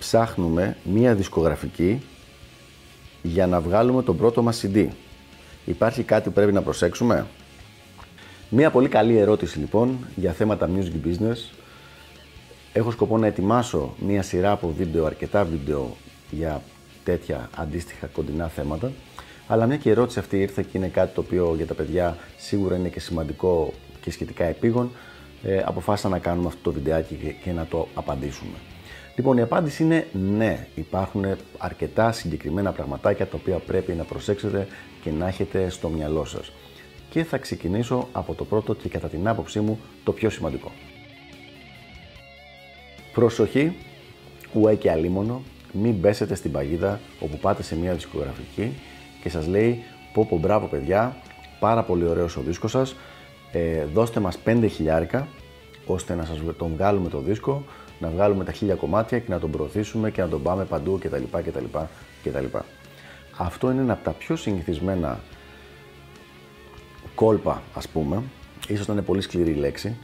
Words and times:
ψάχνουμε 0.00 0.76
μία 0.84 1.14
δισκογραφική 1.14 2.02
για 3.22 3.46
να 3.46 3.60
βγάλουμε 3.60 4.02
τον 4.02 4.16
πρώτο 4.16 4.42
μας 4.42 4.64
CD. 4.64 4.86
Υπάρχει 5.64 6.02
κάτι 6.02 6.28
που 6.28 6.34
πρέπει 6.34 6.52
να 6.52 6.62
προσέξουμε; 6.62 7.26
Μία 8.52 8.70
πολύ 8.70 8.88
καλή 8.88 9.16
ερώτηση 9.16 9.58
λοιπόν 9.58 9.98
για 10.16 10.32
θέματα 10.32 10.70
music 10.76 11.06
business. 11.06 11.36
Έχω 12.72 12.90
σκοπό 12.90 13.18
να 13.18 13.26
ετοιμάσω 13.26 13.94
μία 13.98 14.22
σειρά 14.22 14.50
από 14.50 14.72
βίντεο, 14.76 15.04
αρκετά 15.06 15.44
βίντεο 15.44 15.96
για 16.30 16.62
τέτοια 17.04 17.50
αντίστοιχα 17.56 18.06
κοντινά 18.06 18.48
θέματα. 18.48 18.92
Αλλά 19.46 19.66
μια 19.66 19.76
και 19.76 19.88
η 19.88 19.92
ερώτηση 19.92 20.18
αυτή 20.18 20.40
ήρθε 20.40 20.62
και 20.62 20.78
είναι 20.78 20.88
κάτι 20.88 21.14
το 21.14 21.20
οποίο 21.20 21.54
για 21.56 21.66
τα 21.66 21.74
παιδιά 21.74 22.16
σίγουρα 22.36 22.76
είναι 22.76 22.88
και 22.88 23.00
σημαντικό 23.00 23.72
και 24.00 24.10
σχετικά 24.10 24.44
επίγον, 24.44 24.90
ε, 25.42 25.62
αποφάσισα 25.64 26.08
να 26.08 26.18
κάνουμε 26.18 26.46
αυτό 26.46 26.60
το 26.62 26.72
βιντεάκι 26.72 27.36
και 27.44 27.52
να 27.52 27.66
το 27.66 27.88
απαντήσουμε. 27.94 28.69
Λοιπόν, 29.20 29.36
η 29.36 29.40
απάντηση 29.40 29.82
είναι 29.82 30.06
ναι. 30.12 30.66
Υπάρχουν 30.74 31.24
αρκετά 31.58 32.12
συγκεκριμένα 32.12 32.72
πραγματάκια 32.72 33.26
τα 33.26 33.36
οποία 33.40 33.56
πρέπει 33.56 33.92
να 33.92 34.04
προσέξετε 34.04 34.66
και 35.02 35.10
να 35.10 35.26
έχετε 35.26 35.68
στο 35.68 35.88
μυαλό 35.88 36.24
σας. 36.24 36.52
Και 37.10 37.24
θα 37.24 37.38
ξεκινήσω 37.38 38.08
από 38.12 38.34
το 38.34 38.44
πρώτο 38.44 38.74
και 38.74 38.88
κατά 38.88 39.08
την 39.08 39.28
άποψή 39.28 39.60
μου 39.60 39.80
το 40.04 40.12
πιο 40.12 40.30
σημαντικό. 40.30 40.72
Προσοχή, 43.12 43.76
ουέ 44.52 44.74
και 44.74 44.90
αλίμονο, 44.90 45.42
μην 45.72 45.94
μπέσετε 45.94 46.34
στην 46.34 46.52
παγίδα 46.52 47.00
όπου 47.20 47.36
πάτε 47.36 47.62
σε 47.62 47.76
μια 47.76 47.94
δισκογραφική 47.94 48.72
και 49.22 49.28
σας 49.28 49.46
λέει 49.46 49.82
πω 50.12 50.26
πω 50.28 50.38
μπράβο 50.38 50.66
παιδιά, 50.66 51.16
πάρα 51.58 51.82
πολύ 51.82 52.04
ωραίος 52.06 52.36
ο 52.36 52.40
δίσκος 52.40 52.70
σας, 52.70 52.96
ε, 53.52 53.84
δώστε 53.84 54.20
μας 54.20 54.38
5 54.44 54.66
χιλιάρικα 54.66 55.28
ώστε 55.86 56.14
να 56.14 56.24
σας 56.24 56.38
τον 56.58 56.72
βγάλουμε 56.74 57.08
το 57.08 57.18
δίσκο, 57.18 57.64
να 58.00 58.08
βγάλουμε 58.08 58.44
τα 58.44 58.52
χίλια 58.52 58.74
κομμάτια 58.74 59.18
και 59.18 59.30
να 59.30 59.38
τον 59.38 59.50
προωθήσουμε 59.50 60.10
και 60.10 60.20
να 60.20 60.28
τον 60.28 60.42
πάμε 60.42 60.64
παντού 60.64 60.98
κτλ. 60.98 61.22
κτλ, 61.32 61.64
κτλ. 62.24 62.44
Αυτό 63.36 63.70
είναι 63.70 63.80
ένα 63.80 63.92
από 63.92 64.04
τα 64.04 64.10
πιο 64.10 64.36
συνηθισμένα 64.36 65.20
κόλπα, 67.14 67.62
ας 67.74 67.88
πούμε, 67.88 68.22
ίσως 68.68 68.86
να 68.86 68.92
είναι 68.92 69.02
πολύ 69.02 69.20
σκληρή 69.20 69.54
λέξη, 69.54 69.96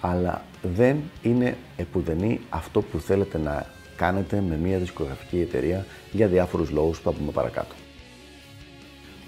αλλά 0.00 0.44
δεν 0.62 0.96
είναι 1.22 1.56
επουδενή 1.76 2.40
αυτό 2.48 2.82
που 2.82 2.98
θέλετε 2.98 3.38
να 3.38 3.66
κάνετε 3.96 4.40
με 4.48 4.56
μια 4.56 4.78
δισκογραφική 4.78 5.40
εταιρεία 5.40 5.86
για 6.12 6.26
διάφορους 6.26 6.70
λόγους 6.70 7.00
που 7.00 7.10
θα 7.10 7.16
πούμε 7.18 7.32
παρακάτω. 7.32 7.74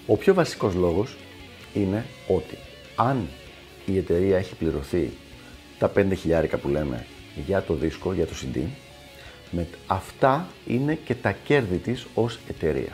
Ο 0.06 0.16
πιο 0.16 0.34
βασικός 0.34 0.74
λόγος 0.74 1.16
είναι 1.74 2.04
ότι 2.28 2.58
αν 2.96 3.28
η 3.86 3.96
εταιρεία 3.96 4.36
έχει 4.36 4.54
πληρωθεί 4.54 5.10
τα 5.78 5.92
5 5.96 6.12
χιλιάρικα 6.16 6.56
που 6.56 6.68
λέμε 6.68 7.06
για 7.46 7.62
το 7.62 7.74
δίσκο, 7.74 8.12
για 8.12 8.26
το 8.26 8.32
CD, 8.42 8.60
με 9.50 9.66
αυτά 9.86 10.46
είναι 10.66 10.94
και 11.04 11.14
τα 11.14 11.32
κέρδη 11.32 11.76
της 11.76 12.06
ως 12.14 12.38
εταιρεία. 12.48 12.92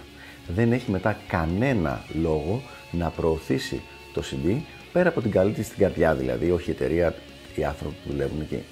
Δεν 0.49 0.73
έχει 0.73 0.91
μετά 0.91 1.19
κανένα 1.29 2.05
λόγο 2.21 2.63
να 2.91 3.11
προωθήσει 3.11 3.81
το 4.13 4.23
CD 4.31 4.57
πέρα 4.93 5.09
από 5.09 5.21
την 5.21 5.31
καλή 5.31 5.53
της 5.53 5.69
την 5.69 5.79
καρδιά 5.79 6.15
δηλαδή, 6.15 6.51
όχι 6.51 6.71
η 6.71 6.73
εταιρεία, 6.73 7.15
οι 7.55 7.65
άνθρωποι 7.65 7.95
που 8.05 8.11
δουλεύουν 8.11 8.41
εκεί. 8.41 8.63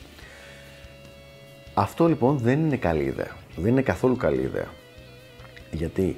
Αυτό 1.75 2.09
λοιπόν 2.09 2.39
δεν 2.39 2.65
είναι 2.65 2.77
καλή 2.77 3.03
ιδέα. 3.03 3.37
Δεν 3.57 3.67
είναι 3.71 3.83
καθόλου 3.83 4.17
καλή 4.17 4.41
ιδέα. 4.41 4.69
Γιατί 5.71 6.17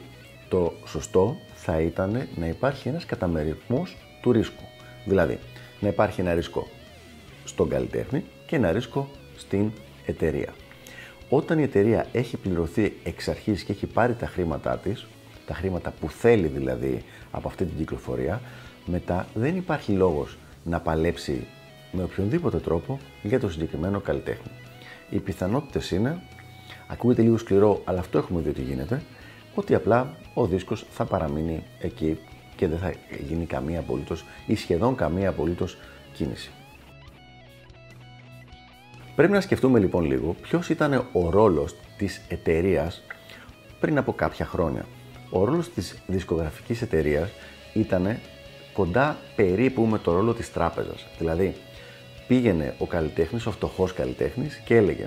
το 0.49 0.73
σωστό 0.87 1.37
θα 1.55 1.81
ήταν 1.81 2.29
να 2.37 2.47
υπάρχει 2.47 2.89
ένας 2.89 3.07
καταμερισμός 3.07 3.97
του 4.23 4.33
ρίσκου. 4.33 4.65
Δηλαδή, 5.05 5.39
να 5.81 5.89
υπάρχει 5.89 6.21
ένα 6.21 6.35
ρίσκο 6.35 6.69
στον 7.45 7.69
καλλιτέχνη 7.69 8.25
και 8.47 8.57
ένα 8.57 8.73
ρίσκο 8.73 9.11
στην 9.41 9.71
εταιρεία. 10.07 10.55
Όταν 11.29 11.59
η 11.59 11.63
εταιρεία 11.63 12.07
έχει 12.13 12.37
πληρωθεί 12.37 12.93
εξ 13.05 13.29
αρχής 13.29 13.63
και 13.63 13.73
έχει 13.73 13.87
πάρει 13.87 14.15
τα 14.15 14.27
χρήματά 14.27 14.79
της, 14.79 15.07
τα 15.47 15.55
χρήματα 15.55 15.93
που 16.01 16.11
θέλει 16.11 16.47
δηλαδή 16.47 17.05
από 17.31 17.49
αυτή 17.49 17.65
την 17.65 17.77
κυκλοφορία, 17.77 18.41
μετά 18.87 19.27
δεν 19.35 19.57
υπάρχει 19.57 19.93
λόγος 19.93 20.37
να 20.65 20.81
παλέψει 20.81 21.47
με 21.93 22.03
οποιονδήποτε 22.03 22.59
τρόπο 22.59 22.99
για 23.23 23.41
το 23.41 23.51
συγκεκριμένο 23.51 24.01
καλλιτέχνη. 24.01 24.51
Οι 25.11 25.19
πιθανότητες 25.19 25.91
είναι, 25.91 26.23
ακούγεται 26.89 27.23
λίγο 27.23 27.39
σκληρό, 27.39 27.83
αλλά 27.85 27.99
αυτό 27.99 28.19
έχουμε 28.19 28.41
δει 28.41 28.49
ότι 28.49 28.63
γίνεται, 28.63 29.03
ότι 29.55 29.75
απλά 29.75 30.15
ο 30.35 30.47
δίσκος 30.47 30.87
θα 30.91 31.05
παραμείνει 31.05 31.63
εκεί 31.81 32.19
και 32.57 32.69
δεν 32.69 32.79
θα 32.79 32.95
γίνει 33.27 33.47
καμία 33.47 33.79
απολύτως 33.79 34.25
ή 34.47 34.57
σχεδόν 34.57 34.95
καμία 34.95 35.29
απολύτως 35.29 35.79
κίνηση. 36.13 36.51
Πρέπει 39.21 39.35
να 39.35 39.41
σκεφτούμε 39.41 39.79
λοιπόν 39.79 40.05
λίγο 40.05 40.37
ποιος 40.43 40.69
ήταν 40.69 41.09
ο 41.13 41.31
ρόλος 41.31 41.75
της 41.97 42.21
εταιρείας 42.29 43.03
πριν 43.81 43.99
από 43.99 44.13
κάποια 44.13 44.47
χρόνια. 44.47 44.87
Ο 45.31 45.45
ρόλος 45.45 45.71
της 45.71 46.03
δισκογραφικής 46.07 46.83
εταιρείας 46.83 47.31
ήταν 47.73 48.19
κοντά 48.73 49.17
περίπου 49.37 49.83
με 49.83 49.99
το 49.99 50.13
ρόλο 50.13 50.33
της 50.33 50.53
τράπεζας. 50.53 51.07
Δηλαδή, 51.19 51.55
πήγαινε 52.29 52.75
ο 52.79 52.87
καλλιτέχνης, 52.87 53.47
ο 53.47 53.51
φτωχός 53.51 53.93
καλλιτέχνης 53.93 54.57
και 54.65 54.77
έλεγε 54.77 55.07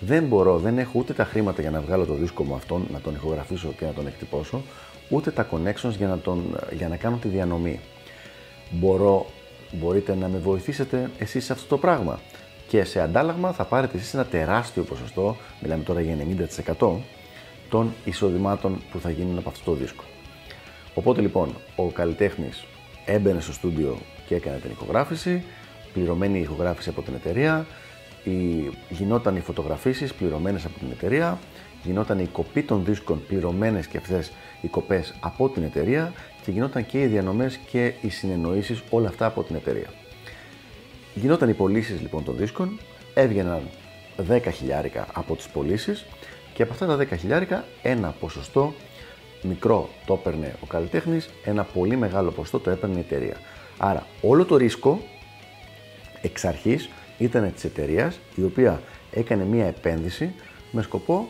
δεν 0.00 0.24
μπορώ, 0.24 0.58
δεν 0.58 0.78
έχω 0.78 0.92
ούτε 0.94 1.12
τα 1.12 1.24
χρήματα 1.24 1.60
για 1.60 1.70
να 1.70 1.80
βγάλω 1.80 2.04
το 2.04 2.14
δίσκο 2.14 2.44
μου 2.44 2.54
αυτόν, 2.54 2.86
να 2.92 3.00
τον 3.00 3.14
ηχογραφήσω 3.14 3.74
και 3.78 3.84
να 3.84 3.92
τον 3.92 4.06
εκτυπώσω, 4.06 4.62
ούτε 5.08 5.30
τα 5.30 5.48
connections 5.50 5.96
για 5.96 6.08
να, 6.08 6.18
τον, 6.18 6.58
για 6.72 6.88
να 6.88 6.96
κάνω 6.96 7.16
τη 7.16 7.28
διανομή. 7.28 7.80
Μπορώ, 8.70 9.26
μπορείτε 9.72 10.14
να 10.14 10.28
με 10.28 10.38
βοηθήσετε 10.38 11.10
εσείς 11.18 11.44
σε 11.44 11.52
αυτό 11.52 11.66
το 11.68 11.78
πράγμα 11.78 12.18
και 12.68 12.84
σε 12.84 13.00
αντάλλαγμα 13.00 13.52
θα 13.52 13.64
πάρετε 13.64 13.96
εσείς 13.96 14.14
ένα 14.14 14.24
τεράστιο 14.24 14.82
ποσοστό, 14.82 15.36
μιλάμε 15.60 15.82
τώρα 15.82 16.00
για 16.00 16.16
90% 16.78 16.88
των 17.68 17.92
εισοδημάτων 18.04 18.82
που 18.90 19.00
θα 19.00 19.10
γίνουν 19.10 19.38
από 19.38 19.48
αυτό 19.48 19.70
το 19.70 19.76
δίσκο. 19.76 20.04
Οπότε 20.94 21.20
λοιπόν, 21.20 21.54
ο 21.76 21.86
καλλιτέχνης 21.86 22.64
έμπαινε 23.04 23.40
στο 23.40 23.52
στούντιο 23.52 23.98
και 24.26 24.34
έκανε 24.34 24.58
την 24.58 24.70
ηχογράφηση, 24.70 25.42
πληρωμένη 25.92 26.38
η 26.38 26.40
ηχογράφηση 26.40 26.88
από 26.88 27.02
την 27.02 27.14
εταιρεία, 27.14 27.66
η, 28.24 28.70
γινόταν 28.88 29.36
οι 29.36 29.40
φωτογραφίσεις 29.40 30.14
πληρωμένες 30.14 30.64
από 30.64 30.78
την 30.78 30.88
εταιρεία, 30.90 31.38
γινόταν 31.82 32.18
η 32.18 32.26
κοπή 32.26 32.62
των 32.62 32.84
δίσκων 32.84 33.22
πληρωμένες 33.28 33.86
και 33.86 33.96
αυτές 33.96 34.32
οι 34.60 34.68
κοπές 34.68 35.14
από 35.20 35.48
την 35.48 35.62
εταιρεία 35.62 36.12
και 36.42 36.50
γινόταν 36.50 36.86
και 36.86 37.02
οι 37.02 37.06
διανομές 37.06 37.56
και 37.70 37.92
οι 38.00 38.08
συνεννοήσεις 38.08 38.82
όλα 38.90 39.08
αυτά 39.08 39.26
από 39.26 39.42
την 39.42 39.56
εταιρεία. 39.56 39.88
Γινόταν 41.14 41.48
οι 41.48 41.54
πωλήσεις 41.54 42.00
λοιπόν 42.00 42.24
των 42.24 42.36
δίσκων, 42.36 42.78
έβγαιναν 43.14 43.62
10 44.30 44.40
χιλιάρικα 44.52 45.06
από 45.12 45.36
τις 45.36 45.48
πωλήσεις 45.48 46.06
και 46.54 46.62
από 46.62 46.72
αυτά 46.72 46.86
τα 46.86 46.96
10 46.96 47.18
χιλιάρικα 47.18 47.64
ένα 47.82 48.14
ποσοστό 48.20 48.74
μικρό 49.42 49.88
το 50.06 50.14
έπαιρνε 50.14 50.54
ο 50.62 50.66
καλλιτέχνης, 50.66 51.28
ένα 51.44 51.64
πολύ 51.64 51.96
μεγάλο 51.96 52.30
ποσοστό 52.30 52.58
το 52.58 52.70
έπαιρνε 52.70 52.96
η 52.96 53.00
εταιρεία. 53.00 53.36
Άρα 53.78 54.06
όλο 54.20 54.44
το 54.44 54.56
ρίσκο 54.56 55.00
εξ 56.22 56.44
αρχής 56.44 56.88
ήταν 57.18 57.52
της 57.54 57.64
εταιρείας 57.64 58.18
η 58.34 58.42
οποία 58.42 58.82
έκανε 59.10 59.44
μία 59.44 59.66
επένδυση 59.66 60.34
με 60.70 60.82
σκοπό 60.82 61.28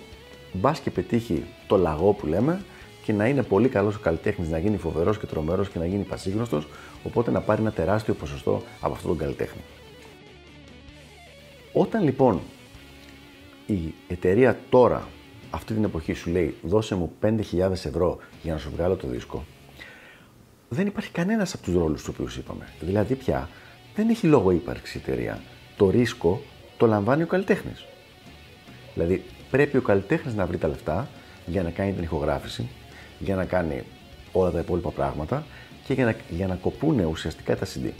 μπας 0.53 0.81
και 0.81 0.91
πετύχει 0.91 1.45
το 1.67 1.77
λαγό 1.77 2.13
που 2.13 2.27
λέμε 2.27 2.65
και 3.09 3.15
να 3.15 3.27
είναι 3.27 3.43
πολύ 3.43 3.69
καλός 3.69 3.95
ο 3.95 3.99
καλλιτέχνης, 3.99 4.49
να 4.49 4.59
γίνει 4.59 4.77
φοβερός 4.77 5.19
και 5.19 5.27
τρομερός 5.27 5.69
και 5.69 5.79
να 5.79 5.87
γίνει 5.87 6.03
πασίγνωστος, 6.03 6.69
οπότε 7.05 7.31
να 7.31 7.41
πάρει 7.41 7.61
ένα 7.61 7.73
τεράστιο 7.73 8.15
ποσοστό 8.15 8.63
από 8.81 8.95
αυτόν 8.95 9.09
τον 9.11 9.19
καλλιτέχνη. 9.19 9.61
Όταν 11.73 12.05
λοιπόν 12.05 12.41
η 13.67 13.95
εταιρεία 14.09 14.59
τώρα, 14.71 15.09
αυτή 15.51 15.75
την 15.75 15.85
εποχή 15.85 16.13
σου 16.13 16.31
λέει 16.31 16.55
δώσε 16.63 16.95
μου 16.95 17.13
5.000 17.23 17.71
ευρώ 17.71 18.19
για 18.43 18.53
να 18.53 18.59
σου 18.59 18.71
βγάλω 18.77 18.97
το 18.97 19.07
δίσκο, 19.07 19.45
δεν 20.69 20.87
υπάρχει 20.87 21.11
κανένας 21.11 21.55
από 21.55 21.63
τους 21.63 21.75
ρόλους 21.75 21.99
τους 21.99 22.09
οποίους 22.09 22.37
είπαμε. 22.37 22.69
Δηλαδή 22.81 23.15
πια 23.15 23.49
δεν 23.95 24.09
έχει 24.09 24.27
λόγο 24.27 24.51
ύπαρξη 24.51 24.99
η 24.99 25.01
εταιρεία. 25.05 25.41
Το 25.77 25.91
ρίσκο 25.91 26.43
το 26.77 26.87
λαμβάνει 26.87 27.23
ο 27.23 27.27
καλλιτέχνης. 27.27 27.85
Δηλαδή 28.95 29.25
πρέπει 29.51 29.77
ο 29.77 29.83
καλλιτέχνης 29.83 30.35
να 30.35 30.47
βρει 30.47 30.59
τα 30.59 30.69
λεφτά 30.69 31.09
για 31.47 31.63
να 31.63 31.71
κάνει 31.71 31.93
την 31.93 32.03
ηχογράφηση, 32.03 32.69
για 33.19 33.35
να 33.35 33.45
κάνει 33.45 33.83
όλα 34.33 34.51
τα 34.51 34.59
υπόλοιπα 34.59 34.91
πράγματα 34.91 35.45
και 35.87 35.93
για 35.93 36.05
να, 36.05 36.17
για 36.29 36.47
να 36.47 36.55
κοπούνε 36.55 37.05
ουσιαστικά 37.05 37.57
τα 37.57 37.67
CD. 37.67 37.91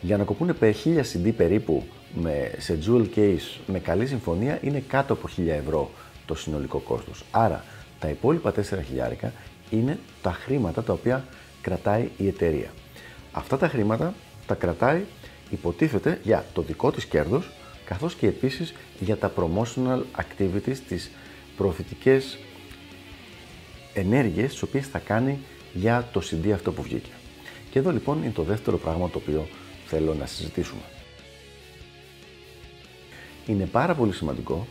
Για 0.00 0.16
να 0.16 0.24
κοπούνε 0.24 0.54
1000 0.60 0.66
CD 0.84 1.32
περίπου 1.36 1.84
με, 2.14 2.50
σε 2.58 2.78
jewel 2.86 3.06
case 3.16 3.60
με 3.66 3.78
καλή 3.78 4.06
συμφωνία 4.06 4.58
είναι 4.62 4.82
κάτω 4.88 5.12
από 5.12 5.28
1000 5.36 5.46
ευρώ 5.46 5.90
το 6.26 6.34
συνολικό 6.34 6.78
κόστος. 6.78 7.24
Άρα 7.30 7.64
Τα 7.98 8.08
υπόλοιπα 8.08 8.52
4 8.54 8.62
χιλιάρικα 8.86 9.32
είναι 9.70 9.98
τα 10.22 10.32
χρήματα 10.32 10.82
τα 10.82 10.92
οποία 10.92 11.24
κρατάει 11.60 12.08
η 12.16 12.26
εταιρεία. 12.26 12.70
Αυτά 13.32 13.58
τα 13.58 13.68
χρήματα 13.68 14.14
τα 14.46 14.54
κρατάει 14.54 15.00
υποτίθεται 15.50 16.18
για 16.22 16.44
το 16.52 16.62
δικό 16.62 16.90
της 16.90 17.04
κέρδος 17.04 17.50
καθώς 17.84 18.14
και 18.14 18.26
επίσης 18.26 18.74
για 19.00 19.16
τα 19.16 19.32
promotional 19.36 20.02
activities, 20.16 20.76
τις 20.88 21.10
προφητικές 21.56 22.38
ενέργειες 23.94 24.50
τις 24.50 24.62
οποίες 24.62 24.86
θα 24.86 24.98
κάνει 24.98 25.38
για 25.72 26.08
το 26.12 26.22
CD 26.30 26.50
αυτό 26.50 26.72
που 26.72 26.82
βγήκε. 26.82 27.10
Και 27.70 27.78
εδώ 27.78 27.90
λοιπόν 27.90 28.22
είναι 28.22 28.32
το 28.32 28.42
δεύτερο 28.42 28.78
πράγμα 28.78 29.10
το 29.10 29.18
οποίο 29.18 29.48
θέλω 29.86 30.14
να 30.14 30.26
συζητήσουμε. 30.26 30.82
Είναι 33.46 33.64
πάρα 33.64 33.94
πολύ 33.94 34.12
σημαντικό 34.12 34.66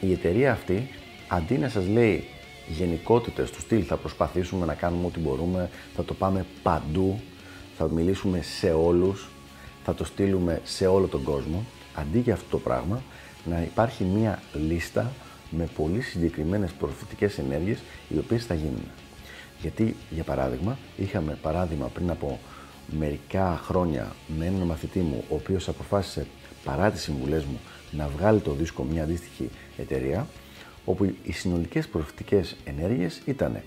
η 0.00 0.12
εταιρεία 0.12 0.52
αυτή 0.52 0.88
αντί 1.28 1.58
να 1.58 1.68
σας 1.68 1.86
λέει 1.86 2.24
γενικότητες 2.68 3.50
του 3.50 3.60
στυλ 3.60 3.84
θα 3.86 3.96
προσπαθήσουμε 3.96 4.66
να 4.66 4.74
κάνουμε 4.74 5.06
ό,τι 5.06 5.18
μπορούμε, 5.18 5.70
θα 5.94 6.04
το 6.04 6.14
πάμε 6.14 6.46
παντού, 6.62 7.20
θα 7.76 7.88
μιλήσουμε 7.88 8.42
σε 8.42 8.72
όλους, 8.72 9.28
θα 9.84 9.94
το 9.94 10.04
στείλουμε 10.04 10.60
σε 10.64 10.86
όλο 10.86 11.06
τον 11.06 11.22
κόσμο, 11.22 11.64
αντί 11.94 12.18
για 12.18 12.34
αυτό 12.34 12.46
το 12.50 12.58
πράγμα 12.58 13.02
να 13.44 13.62
υπάρχει 13.62 14.04
μία 14.04 14.42
λίστα 14.52 15.12
με 15.56 15.68
πολύ 15.76 16.00
συγκεκριμένες 16.00 16.72
προφητικές 16.72 17.38
ενέργειες 17.38 17.78
οι 18.08 18.18
οποίες 18.18 18.44
θα 18.46 18.54
γίνουν. 18.54 18.90
Γιατί, 19.60 19.96
για 20.10 20.24
παράδειγμα, 20.24 20.78
είχαμε 20.96 21.38
παράδειγμα 21.42 21.86
πριν 21.86 22.10
από 22.10 22.38
μερικά 22.98 23.60
χρόνια 23.64 24.12
με 24.38 24.46
έναν 24.46 24.60
μαθητή 24.60 24.98
μου, 24.98 25.24
ο 25.28 25.34
οποίος 25.34 25.68
αποφάσισε 25.68 26.26
παρά 26.64 26.90
τις 26.90 27.02
συμβουλές 27.02 27.44
μου 27.44 27.60
να 27.90 28.08
βγάλει 28.08 28.40
το 28.40 28.52
δίσκο 28.52 28.82
μια 28.82 29.02
αντίστοιχη 29.02 29.50
εταιρεία, 29.78 30.26
όπου 30.84 31.14
οι 31.22 31.32
συνολικές 31.32 31.88
προφητικές 31.88 32.56
ενέργειες 32.64 33.22
ήταν 33.24 33.62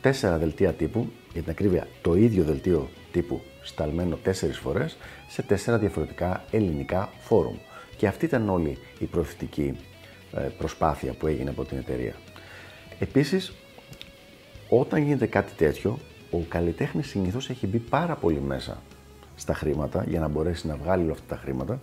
τέσσερα 0.00 0.38
δελτία 0.38 0.72
τύπου, 0.72 1.10
για 1.32 1.42
την 1.42 1.50
ακρίβεια 1.50 1.88
το 2.02 2.14
ίδιο 2.14 2.44
δελτίο 2.44 2.88
τύπου 3.12 3.40
σταλμένο 3.62 4.16
τέσσερις 4.16 4.58
φορές, 4.58 4.96
σε 5.28 5.42
τέσσερα 5.42 5.78
διαφορετικά 5.78 6.44
ελληνικά 6.50 7.12
φόρουμ. 7.18 7.56
Και 7.96 8.06
αυτή 8.06 8.24
ήταν 8.24 8.48
όλη 8.48 8.78
η 8.98 9.04
προφητική 9.04 9.76
ε, 9.76 9.95
προσπάθεια 10.58 11.12
που 11.12 11.26
έγινε 11.26 11.50
από 11.50 11.64
την 11.64 11.78
εταιρεία. 11.78 12.14
Επίσης, 12.98 13.52
όταν 14.68 15.02
γίνεται 15.02 15.26
κάτι 15.26 15.52
τέτοιο, 15.52 15.98
ο 16.30 16.38
καλλιτέχνης 16.48 17.08
συνήθως 17.08 17.50
έχει 17.50 17.66
μπει 17.66 17.78
πάρα 17.78 18.14
πολύ 18.14 18.40
μέσα 18.40 18.82
στα 19.36 19.54
χρήματα 19.54 20.04
για 20.08 20.20
να 20.20 20.28
μπορέσει 20.28 20.66
να 20.66 20.76
βγάλει 20.76 21.02
όλα 21.02 21.12
αυτά 21.12 21.34
τα 21.34 21.40
χρήματα 21.40 21.80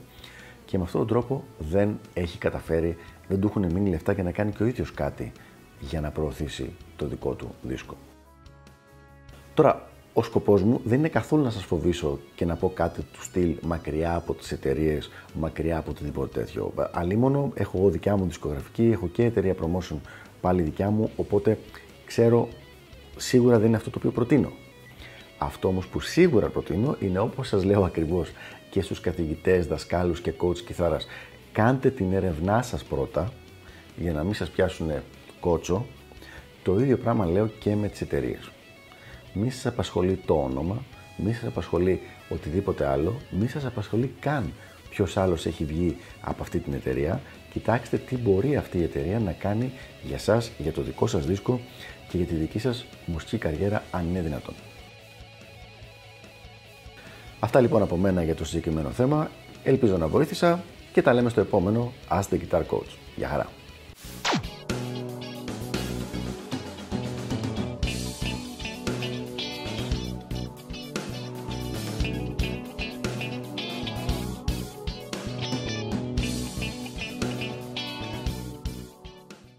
και 0.66 0.78
με 0.78 0.84
αυτόν 0.84 1.00
τον 1.00 1.10
τρόπο 1.10 1.44
δεν 1.58 2.00
έχει 2.14 2.38
καταφέρει, 2.38 2.98
δεν 3.28 3.40
του 3.40 3.48
έχουν 3.48 3.72
μείνει 3.72 3.90
λεφτά 3.90 4.12
για 4.12 4.24
να 4.24 4.32
κάνει 4.32 4.52
και 4.52 4.64
ο 4.64 4.66
ίδιος 4.66 4.92
κάτι 4.92 5.32
για 5.80 6.02
να 6.02 6.12
προωθήσει 6.12 6.76
το 6.96 7.08
δικό 7.08 7.34
του 7.34 7.56
δίσκο. 7.62 7.98
Τώρα, 9.54 9.90
ο 10.14 10.24
σκοπός 10.24 10.62
μου 10.62 10.82
δεν 10.84 11.00
είναι 11.00 11.08
καθόλου 11.08 11.44
να 11.44 11.50
σας 11.50 11.64
φοβήσω 11.64 12.20
και 12.36 12.46
να 12.46 12.56
πω 12.56 12.70
κάτι 12.70 13.02
του 13.02 13.24
στυλ 13.24 13.56
μακριά 13.62 14.16
από 14.16 14.34
τις 14.34 14.52
εταιρείες, 14.52 15.10
μακριά 15.34 15.78
από 15.78 15.92
οτιδήποτε 15.92 16.40
τέτοιο. 16.40 16.74
Αλλήμωνο, 16.92 17.52
έχω 17.56 17.78
εγώ 17.78 17.90
δικιά 17.90 18.16
μου 18.16 18.26
δισκογραφική, 18.26 18.84
έχω 18.84 19.08
και 19.08 19.24
εταιρεία 19.24 19.56
promotion 19.62 19.96
πάλι 20.42 20.62
δικιά 20.62 20.90
μου, 20.90 21.10
οπότε 21.16 21.58
ξέρω 22.06 22.48
σίγουρα 23.16 23.58
δεν 23.58 23.68
είναι 23.68 23.78
αυτό 23.78 23.90
το 23.90 23.98
οποίο 23.98 24.12
προτείνω. 24.12 24.52
Αυτό 25.38 25.68
όμως 25.68 25.88
που 25.88 26.00
σίγουρα 26.00 26.48
προτείνω 26.48 26.96
είναι 27.00 27.20
όπως 27.20 27.48
σας 27.48 27.64
λέω 27.64 27.84
ακριβώς 27.84 28.32
και 28.70 28.82
στους 28.82 29.00
καθηγητές, 29.00 29.68
δασκάλους 29.68 30.22
και 30.22 30.34
coach 30.42 30.58
κιθάρας. 30.58 31.08
Κάντε 31.52 31.90
την 31.90 32.14
έρευνά 32.14 32.62
σας 32.62 32.84
πρώτα 32.84 33.32
για 33.96 34.14
να 34.14 34.24
μην 34.24 34.34
σας 34.34 34.50
πιάσουν 34.50 34.92
κότσο. 35.40 35.86
Το 36.64 36.80
ίδιο 36.80 36.98
πράγμα 36.98 37.26
λέω 37.26 37.48
και 37.48 37.76
με 37.76 37.88
τις 37.88 38.02
εταιρείες. 38.02 38.52
Μη 39.34 39.50
σας 39.50 39.66
απασχολεί 39.66 40.20
το 40.26 40.34
όνομα, 40.34 40.84
μη 41.18 41.34
σας 41.34 41.48
απασχολεί 41.48 42.02
οτιδήποτε 42.30 42.86
άλλο, 42.86 43.16
μη 43.30 43.48
σας 43.48 43.66
απασχολεί 43.66 44.14
καν 44.20 44.54
ποιος 44.90 45.18
άλλος 45.18 45.46
έχει 45.46 45.66
βγει 45.66 45.98
από 46.22 46.42
αυτή 46.44 46.60
την 46.60 46.74
εταιρεία. 46.74 47.22
Κοιτάξτε 47.52 47.98
τι 47.98 48.18
μπορεί 48.18 48.56
αυτή 48.56 48.78
η 48.78 48.84
εταιρεία 48.84 49.20
να 49.20 49.32
κάνει 49.32 49.72
για 50.04 50.18
σας, 50.18 50.52
για 50.58 50.72
το 50.72 50.82
δικό 50.82 51.08
σας 51.08 51.26
δίσκο 51.26 51.60
και 52.10 52.18
για 52.18 52.26
τη 52.26 52.36
δική 52.36 52.60
σας 52.60 52.86
μουσική 53.06 53.38
καριέρα 53.38 53.84
αν 53.92 54.08
είναι 54.08 54.22
δυνατόν. 54.22 54.54
Αυτά 57.40 57.62
λοιπόν 57.62 57.82
από 57.82 57.96
μένα 57.96 58.24
για 58.24 58.36
το 58.36 58.46
συγκεκριμένο 58.46 58.90
θέμα. 58.90 59.30
Ελπίζω 59.64 59.98
να 59.98 60.08
βοήθησα 60.08 60.64
και 60.94 61.02
τα 61.02 61.14
λέμε 61.14 61.30
στο 61.30 61.42
επόμενο 61.42 61.92
Ask 62.10 62.34
the 62.34 62.38
Guitar 62.38 62.62
Coach. 62.62 62.96
Γεια 63.16 63.28
χαρά! 63.28 63.63